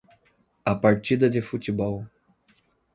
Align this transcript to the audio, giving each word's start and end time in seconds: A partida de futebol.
A 0.65 0.73
partida 0.75 1.29
de 1.29 1.43
futebol. 1.43 2.07